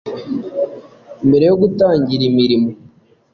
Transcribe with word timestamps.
Mbere 1.27 1.43
yo 1.49 1.55
gutangira 1.61 2.23
imirimo 2.31 2.69